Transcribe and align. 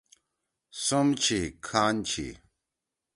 سُم 0.83 1.07
چھی، 1.21 1.41
کھان 1.65 1.95
چھی 2.07 2.27